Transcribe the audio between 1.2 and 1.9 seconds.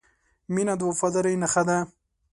نښه ده.